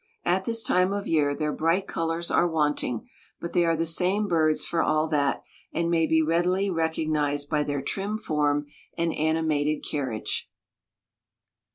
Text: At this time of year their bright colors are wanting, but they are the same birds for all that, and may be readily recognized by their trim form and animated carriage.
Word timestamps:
At 0.25 0.45
this 0.45 0.63
time 0.63 0.93
of 0.93 1.05
year 1.07 1.35
their 1.35 1.53
bright 1.53 1.85
colors 1.85 2.31
are 2.31 2.47
wanting, 2.49 3.07
but 3.39 3.53
they 3.53 3.65
are 3.65 3.75
the 3.75 3.85
same 3.85 4.27
birds 4.27 4.65
for 4.65 4.81
all 4.81 5.07
that, 5.09 5.43
and 5.73 5.91
may 5.91 6.07
be 6.07 6.23
readily 6.23 6.71
recognized 6.71 7.51
by 7.51 7.61
their 7.61 7.83
trim 7.83 8.17
form 8.17 8.65
and 8.97 9.13
animated 9.13 9.85
carriage. 9.87 10.49